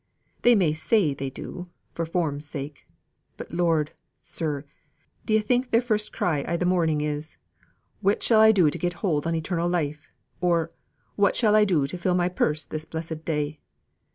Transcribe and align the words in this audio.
They 0.41 0.55
may 0.55 0.73
say 0.73 1.13
they 1.13 1.29
do, 1.29 1.67
for 1.93 2.07
form's 2.07 2.47
sake; 2.49 2.87
but 3.37 3.51
Lord, 3.51 3.91
sir, 4.19 4.65
d'ye 5.27 5.39
think 5.41 5.69
their 5.69 5.79
first 5.79 6.11
cry 6.11 6.43
i' 6.47 6.57
th' 6.57 6.65
morning 6.65 7.01
is, 7.01 7.37
'What 7.99 8.23
shall 8.23 8.39
I 8.41 8.51
do 8.51 8.71
to 8.71 8.77
get 8.79 8.93
hold 9.05 9.27
on 9.27 9.35
eternal 9.35 9.69
life?' 9.69 10.11
or 10.39 10.71
'What 11.17 11.35
shall 11.35 11.53
I 11.55 11.65
do 11.65 11.85
to 11.85 11.99
fill 11.99 12.15
my 12.15 12.29
purse 12.29 12.65
this 12.65 12.85
blessed 12.85 13.25
day? 13.25 13.59